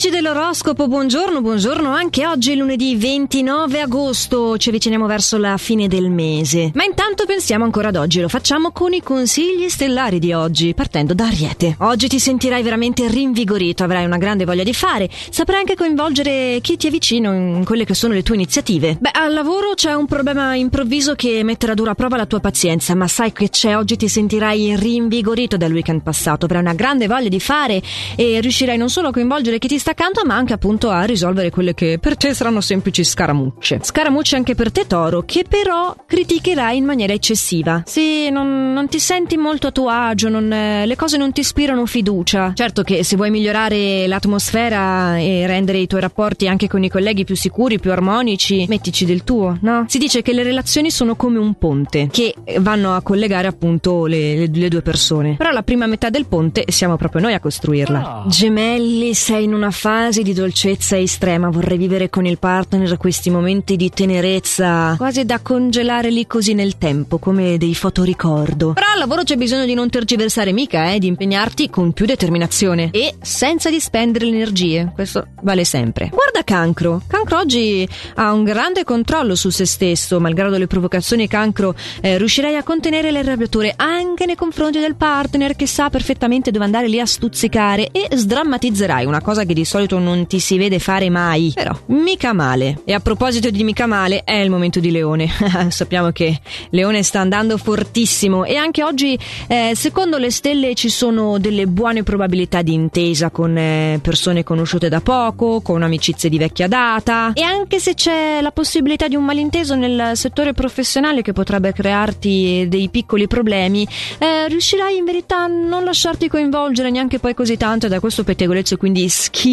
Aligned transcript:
Amici 0.00 0.14
dell'oroscopo, 0.14 0.86
buongiorno, 0.86 1.40
buongiorno. 1.40 1.90
Anche 1.90 2.24
oggi 2.24 2.54
lunedì 2.54 2.94
29 2.94 3.80
agosto, 3.80 4.56
ci 4.56 4.68
avviciniamo 4.68 5.06
verso 5.06 5.38
la 5.38 5.56
fine 5.56 5.88
del 5.88 6.08
mese. 6.08 6.70
Ma 6.74 6.84
intanto 6.84 7.26
pensiamo 7.26 7.64
ancora 7.64 7.88
ad 7.88 7.96
oggi, 7.96 8.20
lo 8.20 8.28
facciamo 8.28 8.70
con 8.70 8.92
i 8.92 9.02
consigli 9.02 9.68
stellari 9.68 10.20
di 10.20 10.32
oggi, 10.32 10.72
partendo 10.72 11.14
da 11.14 11.26
Ariete. 11.26 11.74
Oggi 11.80 12.06
ti 12.06 12.20
sentirai 12.20 12.62
veramente 12.62 13.08
rinvigorito, 13.08 13.82
avrai 13.82 14.04
una 14.04 14.18
grande 14.18 14.44
voglia 14.44 14.62
di 14.62 14.72
fare, 14.72 15.10
saprai 15.30 15.58
anche 15.58 15.74
coinvolgere 15.74 16.60
chi 16.60 16.76
ti 16.76 16.86
è 16.86 16.90
vicino 16.90 17.32
in 17.34 17.64
quelle 17.64 17.84
che 17.84 17.94
sono 17.94 18.14
le 18.14 18.22
tue 18.22 18.36
iniziative. 18.36 18.98
Beh, 19.00 19.10
al 19.12 19.32
lavoro 19.32 19.74
c'è 19.74 19.94
un 19.94 20.06
problema 20.06 20.54
improvviso 20.54 21.16
che 21.16 21.42
metterà 21.42 21.72
a 21.72 21.74
dura 21.74 21.96
prova 21.96 22.16
la 22.16 22.26
tua 22.26 22.38
pazienza, 22.38 22.94
ma 22.94 23.08
sai 23.08 23.32
che 23.32 23.48
c'è 23.48 23.76
oggi 23.76 23.96
ti 23.96 24.06
sentirai 24.06 24.76
rinvigorito 24.76 25.56
dal 25.56 25.72
weekend 25.72 26.02
passato, 26.02 26.44
avrai 26.44 26.60
una 26.60 26.74
grande 26.74 27.08
voglia 27.08 27.28
di 27.28 27.40
fare 27.40 27.82
e 28.14 28.38
riuscirai 28.40 28.76
non 28.76 28.90
solo 28.90 29.08
a 29.08 29.10
coinvolgere 29.10 29.58
chi 29.58 29.66
ti 29.66 29.76
sta 29.76 29.86
accanto, 29.90 30.22
ma 30.24 30.34
anche 30.34 30.52
appunto 30.52 30.90
a 30.90 31.02
risolvere 31.04 31.50
quelle 31.50 31.72
che 31.72 31.98
per 32.00 32.16
te 32.16 32.34
saranno 32.34 32.60
semplici 32.60 33.02
scaramucce. 33.02 33.78
Scaramucce 33.82 34.36
anche 34.36 34.54
per 34.54 34.70
te, 34.70 34.86
Toro, 34.86 35.22
che 35.24 35.44
però 35.48 35.94
criticherai 36.06 36.76
in 36.76 36.84
maniera 36.84 37.12
eccessiva. 37.12 37.82
Sì, 37.86 38.28
non, 38.30 38.72
non 38.72 38.88
ti 38.88 38.98
senti 38.98 39.36
molto 39.36 39.68
a 39.68 39.70
tuo 39.70 39.88
agio, 39.88 40.28
non, 40.28 40.52
eh, 40.52 40.84
le 40.86 40.96
cose 40.96 41.16
non 41.16 41.32
ti 41.32 41.40
ispirano 41.40 41.86
fiducia. 41.86 42.52
Certo 42.54 42.82
che 42.82 43.02
se 43.02 43.16
vuoi 43.16 43.30
migliorare 43.30 44.06
l'atmosfera 44.06 45.16
e 45.16 45.46
rendere 45.46 45.78
i 45.78 45.86
tuoi 45.86 46.02
rapporti 46.02 46.46
anche 46.46 46.68
con 46.68 46.84
i 46.84 46.90
colleghi 46.90 47.24
più 47.24 47.34
sicuri, 47.34 47.78
più 47.78 47.90
armonici, 47.90 48.66
mettici 48.68 49.06
del 49.06 49.24
tuo, 49.24 49.56
no? 49.62 49.86
Si 49.88 49.98
dice 49.98 50.20
che 50.20 50.34
le 50.34 50.42
relazioni 50.42 50.90
sono 50.90 51.16
come 51.16 51.38
un 51.38 51.54
ponte 51.54 52.08
che 52.10 52.34
vanno 52.58 52.94
a 52.94 53.00
collegare 53.00 53.46
appunto 53.46 54.04
le, 54.04 54.36
le, 54.36 54.50
le 54.52 54.68
due 54.68 54.82
persone. 54.82 55.36
Però 55.36 55.50
la 55.50 55.62
prima 55.62 55.86
metà 55.86 56.10
del 56.10 56.26
ponte 56.26 56.64
siamo 56.68 56.96
proprio 56.96 57.22
noi 57.22 57.32
a 57.34 57.40
costruirla. 57.40 58.24
Oh. 58.24 58.28
Gemelli, 58.28 59.14
sei 59.14 59.38
sei 59.38 59.44
in 59.44 59.54
una 59.54 59.70
fase 59.78 60.22
di 60.22 60.34
dolcezza 60.34 60.98
estrema, 60.98 61.48
vorrei 61.48 61.78
vivere 61.78 62.10
con 62.10 62.26
il 62.26 62.38
partner 62.38 62.96
questi 62.96 63.30
momenti 63.30 63.76
di 63.76 63.88
tenerezza, 63.88 64.96
quasi 64.98 65.24
da 65.24 65.38
congelare 65.40 66.10
lì 66.10 66.26
così 66.26 66.52
nel 66.52 66.76
tempo, 66.76 67.18
come 67.18 67.56
dei 67.56 67.74
fotoricordo. 67.74 68.72
Però 68.74 68.86
al 68.92 68.98
lavoro 68.98 69.22
c'è 69.22 69.36
bisogno 69.36 69.64
di 69.64 69.74
non 69.74 69.88
tergiversare 69.88 70.52
mica, 70.52 70.90
eh, 70.90 70.98
di 70.98 71.06
impegnarti 71.06 71.70
con 71.70 71.92
più 71.92 72.04
determinazione 72.04 72.90
e 72.90 73.14
senza 73.22 73.70
dispendere 73.70 74.26
le 74.26 74.32
energie. 74.32 74.90
Questo 74.92 75.28
vale 75.42 75.64
sempre. 75.64 76.10
Guarda 76.12 76.42
Cancro. 76.42 77.00
Cancro 77.06 77.38
oggi 77.38 77.88
ha 78.16 78.32
un 78.32 78.44
grande 78.44 78.84
controllo 78.84 79.34
su 79.34 79.48
se 79.48 79.64
stesso, 79.64 80.20
malgrado 80.20 80.58
le 80.58 80.66
provocazioni 80.66 81.28
Cancro, 81.28 81.74
eh, 82.02 82.18
riuscirai 82.18 82.56
a 82.56 82.62
contenere 82.62 83.10
le 83.12 83.20
arrabbiature 83.20 83.72
anche 83.76 84.26
nei 84.26 84.36
confronti 84.36 84.78
del 84.78 84.96
partner 84.96 85.56
che 85.56 85.66
sa 85.66 85.88
perfettamente 85.88 86.50
dove 86.50 86.64
andare 86.64 86.88
lì 86.88 86.98
a 87.00 87.06
stuzzicare 87.06 87.90
e 87.92 88.08
sdrammatizzerai 88.12 89.06
una 89.06 89.20
cosa 89.20 89.36
cosa 89.38 89.44
che 89.44 89.54
di 89.54 89.64
solito 89.68 89.98
non 89.98 90.26
ti 90.26 90.40
si 90.40 90.56
vede 90.56 90.78
fare 90.78 91.10
mai. 91.10 91.52
Però, 91.54 91.76
mica 91.86 92.32
male. 92.32 92.80
E 92.84 92.94
a 92.94 93.00
proposito 93.00 93.50
di 93.50 93.62
mica 93.62 93.86
male, 93.86 94.24
è 94.24 94.34
il 94.34 94.50
momento 94.50 94.80
di 94.80 94.90
Leone. 94.90 95.28
Sappiamo 95.68 96.10
che 96.10 96.40
Leone 96.70 97.02
sta 97.02 97.20
andando 97.20 97.58
fortissimo 97.58 98.44
e 98.44 98.56
anche 98.56 98.82
oggi, 98.82 99.16
eh, 99.46 99.72
secondo 99.76 100.16
le 100.16 100.30
stelle, 100.30 100.74
ci 100.74 100.88
sono 100.88 101.38
delle 101.38 101.66
buone 101.66 102.02
probabilità 102.02 102.62
di 102.62 102.72
intesa 102.72 103.30
con 103.30 103.56
eh, 103.56 104.00
persone 104.02 104.42
conosciute 104.42 104.88
da 104.88 105.00
poco, 105.00 105.60
con 105.60 105.82
amicizie 105.82 106.30
di 106.30 106.38
vecchia 106.38 106.66
data. 106.66 107.32
E 107.34 107.42
anche 107.42 107.78
se 107.78 107.92
c'è 107.94 108.40
la 108.40 108.50
possibilità 108.50 109.06
di 109.06 109.16
un 109.16 109.24
malinteso 109.24 109.74
nel 109.74 110.12
settore 110.14 110.54
professionale 110.54 111.20
che 111.20 111.32
potrebbe 111.32 111.72
crearti 111.72 112.66
dei 112.68 112.88
piccoli 112.88 113.26
problemi, 113.26 113.86
eh, 114.18 114.48
riuscirai 114.48 114.96
in 114.96 115.04
verità 115.04 115.42
a 115.42 115.46
non 115.46 115.84
lasciarti 115.84 116.28
coinvolgere 116.28 116.90
neanche 116.90 117.18
poi 117.18 117.34
così 117.34 117.58
tanto 117.58 117.86
da 117.88 118.00
questo 118.00 118.24
pettegolezzo, 118.24 118.78
quindi 118.78 119.08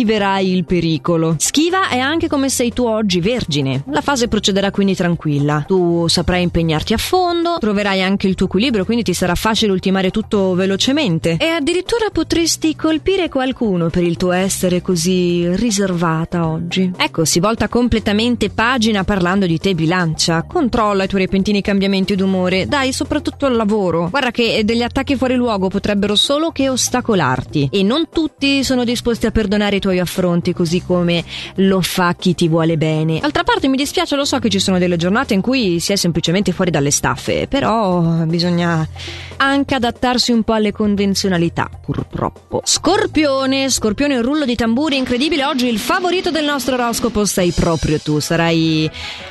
schiverai 0.05 0.51
il 0.51 0.65
pericolo. 0.65 1.35
Schiva 1.39 1.89
è 1.89 1.97
anche 1.97 2.27
come 2.27 2.47
sei 2.49 2.71
tu 2.71 2.83
oggi, 2.85 3.19
vergine. 3.19 3.83
La 3.89 4.01
fase 4.01 4.27
procederà 4.27 4.69
quindi 4.69 4.93
tranquilla. 4.93 5.63
Tu 5.65 6.07
saprai 6.07 6.43
impegnarti 6.43 6.93
a 6.93 6.97
fondo, 6.97 7.57
troverai 7.59 8.03
anche 8.03 8.27
il 8.27 8.35
tuo 8.35 8.45
equilibrio, 8.45 8.85
quindi 8.85 9.03
ti 9.03 9.15
sarà 9.15 9.33
facile 9.33 9.71
ultimare 9.71 10.11
tutto 10.11 10.53
velocemente. 10.53 11.37
E 11.39 11.47
addirittura 11.47 12.09
potresti 12.11 12.75
colpire 12.75 13.29
qualcuno 13.29 13.89
per 13.89 14.03
il 14.03 14.15
tuo 14.15 14.31
essere 14.31 14.83
così 14.83 15.47
riservata 15.55 16.47
oggi. 16.47 16.91
Ecco, 16.95 17.25
si 17.25 17.39
volta 17.39 17.67
completamente 17.67 18.51
pagina 18.51 19.03
parlando 19.03 19.47
di 19.47 19.57
te, 19.57 19.73
bilancia. 19.73 20.43
Controlla 20.43 21.05
i 21.05 21.07
tuoi 21.07 21.21
repentini 21.21 21.61
cambiamenti 21.61 22.15
d'umore, 22.15 22.67
dai, 22.67 22.93
soprattutto 22.93 23.47
al 23.47 23.55
lavoro. 23.55 24.09
Guarda 24.11 24.29
che 24.29 24.61
degli 24.63 24.83
attacchi 24.83 25.15
fuori 25.15 25.33
luogo 25.33 25.67
potrebbero 25.67 26.13
solo 26.13 26.51
che 26.51 26.69
ostacolarti. 26.69 27.69
E 27.71 27.81
non 27.81 28.09
tutti 28.11 28.63
sono 28.63 28.83
disposti 28.83 29.25
a 29.25 29.31
perdonare 29.31 29.53
perdonare 29.55 29.77
i 29.77 29.79
tuoi 29.79 29.94
affronti 29.99 30.53
così 30.53 30.83
come 30.83 31.23
lo 31.55 31.81
fa 31.81 32.15
chi 32.15 32.35
ti 32.35 32.47
vuole 32.47 32.77
bene. 32.77 33.19
D'altra 33.19 33.43
parte 33.43 33.67
mi 33.67 33.77
dispiace, 33.77 34.15
lo 34.15 34.25
so 34.25 34.39
che 34.39 34.49
ci 34.49 34.59
sono 34.59 34.77
delle 34.77 34.97
giornate 34.97 35.33
in 35.33 35.41
cui 35.41 35.79
si 35.79 35.91
è 35.91 35.95
semplicemente 35.95 36.51
fuori 36.51 36.71
dalle 36.71 36.91
staffe, 36.91 37.47
però 37.47 38.01
bisogna 38.25 38.87
anche 39.37 39.75
adattarsi 39.75 40.31
un 40.31 40.43
po' 40.43 40.53
alle 40.53 40.71
convenzionalità, 40.71 41.69
purtroppo. 41.83 42.61
Scorpione, 42.63 43.69
Scorpione, 43.69 44.17
un 44.17 44.23
rullo 44.23 44.45
di 44.45 44.55
tamburi 44.55 44.97
incredibile, 44.97 45.45
oggi 45.45 45.67
il 45.67 45.79
favorito 45.79 46.31
del 46.31 46.45
nostro 46.45 46.75
oroscopo 46.75 47.25
sei 47.25 47.51
proprio 47.51 47.99
tu, 47.99 48.19
sarai 48.19 48.89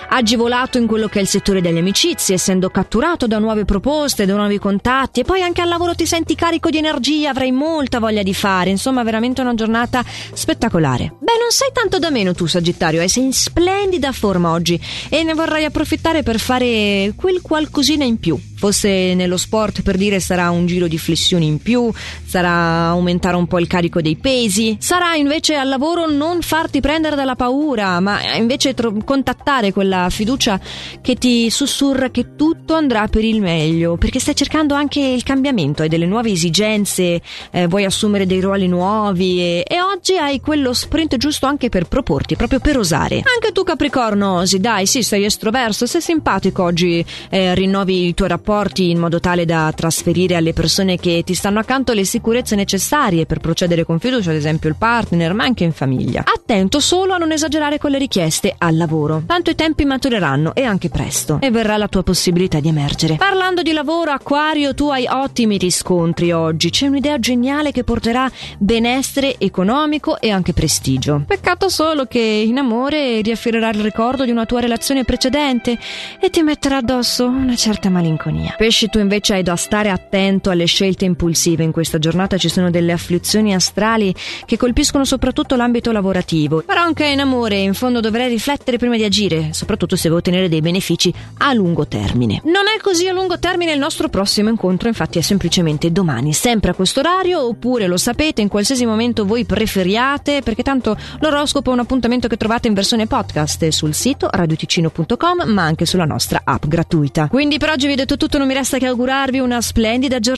agevolato 0.09 0.79
in 0.79 0.87
quello 0.87 1.09
che 1.09 1.19
è 1.19 1.23
il 1.23 1.29
settore 1.29 1.61
delle 1.61 1.81
amicizie, 1.81 2.35
essendo 2.35 2.71
catturato 2.71 3.27
da 3.27 3.39
nuove 3.39 3.65
proposte, 3.65 4.27
da 4.27 4.35
nuovi 4.35 4.59
contatti 4.59 5.21
e 5.21 5.25
poi 5.25 5.43
anche 5.43 5.61
al 5.61 5.69
lavoro 5.69 5.95
ti 5.95 6.07
senti 6.07 6.35
carico 6.35 6.71
di 6.71 6.79
energia, 6.79 7.31
avrai 7.31 7.51
molta 7.51 7.99
voglia 7.99 8.23
di 8.23 8.35
fare, 8.35 8.71
insomma 8.71 9.03
veramente 9.03 9.41
una 9.41 9.55
giornata 9.55 10.05
spettacolare. 10.45 11.15
Beh, 11.19 11.39
non 11.41 11.51
sei 11.51 11.71
tanto 11.73 11.99
da 11.99 12.11
meno 12.11 12.35
tu, 12.35 12.45
Sagittario, 12.45 13.01
eh? 13.01 13.09
sei 13.09 13.25
in 13.25 13.33
splendida 13.33 14.13
forma 14.13 14.51
oggi 14.51 14.79
e 15.09 15.23
ne 15.23 15.33
vorrai 15.33 15.65
approfittare 15.65 16.23
per 16.23 16.39
fare 16.39 17.15
quel 17.17 17.41
qualcosina 17.41 18.05
in 18.05 18.19
più. 18.19 18.39
Fosse 18.65 19.13
nello 19.13 19.37
sport 19.37 19.83
per 19.83 19.99
dire 19.99 20.21
sarà 20.21 20.49
un 20.49 20.65
giro 20.65 20.89
di 20.89 20.97
flessioni 20.97 21.45
in 21.45 21.59
più, 21.59 21.93
sarà 22.25 22.87
aumentare 22.87 23.37
un 23.37 23.47
po' 23.47 23.59
il 23.59 23.67
carico 23.67 24.01
dei 24.01 24.17
pesi, 24.17 24.79
sarà 24.81 25.17
invece 25.17 25.57
al 25.57 25.69
lavoro 25.69 26.11
non 26.11 26.41
farti 26.41 26.81
prendere 26.81 27.15
dalla 27.15 27.37
paura, 27.37 28.01
ma 28.01 28.37
invece 28.37 28.73
tro- 28.73 28.97
contattare 29.05 29.71
quella 29.71 30.09
fiducia 30.09 30.59
che 31.03 31.17
ti 31.17 31.51
sussurra 31.51 32.09
che 32.09 32.37
tutto 32.37 32.73
andrà 32.73 33.07
per 33.07 33.23
il 33.23 33.43
meglio, 33.43 33.99
perché 33.99 34.19
stai 34.19 34.35
cercando 34.35 34.73
anche 34.73 34.99
il 34.99 35.25
cambiamento, 35.25 35.83
hai 35.83 35.91
delle 35.91 36.07
nuove 36.07 36.31
esigenze, 36.31 37.21
eh, 37.51 37.67
vuoi 37.67 37.85
assumere 37.85 38.25
dei 38.25 38.41
ruoli 38.41 38.67
nuovi 38.67 39.41
e, 39.41 39.65
e 39.69 39.83
oggi 39.83 40.17
hai 40.17 40.41
quello 40.41 40.73
sprint 40.73 41.19
giusto 41.19 41.45
anche 41.45 41.69
per 41.69 41.87
proporti, 41.87 42.35
proprio 42.35 42.61
per 42.61 42.79
osare. 42.79 43.17
Anche 43.17 43.53
tu 43.53 43.63
Capricorno, 43.63 44.37
Osi, 44.37 44.59
dai, 44.59 44.87
sì, 44.87 45.03
sei 45.03 45.27
estroverso, 45.27 45.85
sei 45.85 46.01
simpatico 46.01 46.63
oggi, 46.63 47.05
eh, 47.29 47.55
rinnovi 47.55 48.07
i 48.07 48.15
tuoi 48.15 48.31
rapporti 48.31 48.53
in 48.91 48.99
modo 48.99 49.21
tale 49.21 49.45
da 49.45 49.73
trasferire 49.75 50.37
alle 50.37 50.53
persone 50.53 50.97
che 50.97 51.23
ti 51.25 51.35
stanno 51.35 51.59
accanto 51.59 51.93
le 51.93 52.05
sicurezze 52.05 52.55
necessarie 52.55 53.27
per 53.27 53.41
procedere 53.41 53.85
con 53.85 53.99
fiducia, 53.99 54.31
ad 54.31 54.37
esempio 54.37 54.69
il 54.69 54.77
partner, 54.77 55.33
ma 55.35 55.45
anche 55.45 55.65
in 55.65 55.73
famiglia. 55.73 56.23
Attento 56.25 56.81
solo 56.81 57.15
a 57.15 57.19
non 57.19 57.33
esagerare 57.33 57.79
con 57.79 57.91
le 57.91 57.99
richieste 57.99 58.55
al 58.57 58.77
lavoro, 58.77 59.23
tanto 59.27 59.51
i 59.51 59.55
tempi 59.55 59.85
matureranno 59.85 60.55
e 60.55 60.63
anche 60.65 60.89
presto, 60.89 61.39
e 61.41 61.51
verrà 61.51 61.77
la 61.77 61.89
tua 61.89 62.03
possibilità 62.03 62.61
di 62.61 62.69
emergere. 62.69 63.17
Parlando 63.17 63.63
di 63.63 63.73
lavoro, 63.73 64.13
Aquario, 64.13 64.75
tu 64.75 64.89
hai 64.89 65.07
ottimi 65.07 65.59
riscontri 65.59 66.33
oggi, 66.33 66.71
c'è 66.71 66.87
un'idea 66.87 67.19
geniale 67.19 67.73
che 67.73 67.85
porterà 67.85 68.31
benessere 68.59 69.37
economico 69.39 69.63
economico 69.65 70.21
e 70.21 70.31
anche 70.31 70.53
prestigio. 70.53 71.25
Peccato 71.27 71.69
solo 71.69 72.05
che 72.07 72.21
in 72.21 72.59
amore 72.59 73.21
riaffiorerà 73.23 73.71
il 73.71 73.81
ricordo 73.81 74.25
di 74.25 74.31
una 74.31 74.47
tua 74.47 74.61
relazione 74.61 75.05
precedente 75.05 75.79
e 76.21 76.31
ti 76.31 76.43
metterà 76.43 76.79
addosso 76.79 77.27
una 77.27 77.57
certa 77.57 77.89
malinconia. 77.89 78.44
Pesci, 78.57 78.89
tu 78.89 78.99
invece 78.99 79.35
hai 79.35 79.43
da 79.43 79.57
stare 79.57 79.91
attento 79.91 80.51
alle 80.51 80.67
scelte 80.67 81.05
impulsive. 81.05 81.63
In 81.65 81.73
questa 81.73 81.99
giornata 81.99 82.37
ci 82.37 82.49
sono 82.49 82.71
delle 82.71 82.93
afflizioni 82.93 83.55
astrali 83.55 84.15
che 84.45 84.57
colpiscono 84.57 85.05
soprattutto 85.05 85.57
l'ambito 85.57 85.93
lavorativo. 85.93 86.63
Però 86.63 86.81
anche 86.81 87.07
in 87.07 87.21
amore, 87.21 87.59
in 87.59 87.75
fondo 87.75 88.01
dovrei 88.01 88.29
riflettere 88.29 88.79
prima 88.79 88.97
di 88.97 89.05
agire, 89.05 89.49
soprattutto 89.53 89.97
se 89.97 90.09
vuoi 90.09 90.21
ottenere 90.21 90.49
dei 90.49 90.61
benefici 90.61 91.13
a 91.39 91.53
lungo 91.53 91.87
termine. 91.87 92.41
Non 92.45 92.65
è 92.75 92.81
così 92.81 93.09
a 93.09 93.13
lungo 93.13 93.39
termine 93.39 93.73
il 93.73 93.79
nostro 93.79 94.09
prossimo 94.09 94.49
incontro, 94.49 94.89
infatti 94.89 95.19
è 95.19 95.23
semplicemente 95.23 95.91
domani, 95.91 96.33
sempre 96.33 96.71
a 96.71 96.75
questo 96.75 97.01
orario, 97.01 97.47
oppure 97.47 97.87
lo 97.87 97.97
sapete, 97.97 98.41
in 98.41 98.49
qualsiasi 98.49 98.87
momento 98.87 99.25
voi 99.25 99.45
preferiate, 99.45 100.43
perché 100.43 100.63
tanto 100.63 100.97
l'oroscopo 101.21 101.71
è 101.71 101.73
un 101.73 101.81
appuntamento 101.81 102.29
che 102.29 102.37
trovate 102.37 102.69
in 102.69 102.75
versione 102.75 103.07
podcast 103.07 103.69
sul 103.69 103.95
sito 103.95 104.29
radioticino.com, 104.31 105.43
ma 105.47 105.63
anche 105.63 105.87
sulla 105.87 106.05
nostra 106.05 106.43
app 106.45 106.67
gratuita. 106.67 107.29
Quindi 107.29 107.59
per 107.59 107.71
oggi 107.71 107.87
vi 107.87 107.95
detto 107.95 108.17
tutto, 108.25 108.39
non 108.39 108.47
mi 108.47 108.55
resta 108.55 108.79
che 108.79 108.87
augurarvi 108.87 109.39
una 109.39 109.61
splendida 109.61 110.19
giornata 110.19 110.33